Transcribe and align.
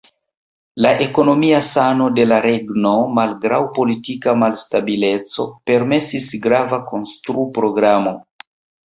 La 0.83 0.91
ekonomia 1.05 1.57
sano 1.65 2.05
de 2.19 2.23
la 2.29 2.37
regno, 2.45 2.93
malgraŭ 3.17 3.59
politika 3.75 4.33
malstabileco, 4.43 5.45
permesis 5.71 6.31
grava 6.47 6.81
konstru-programo. 6.93 8.15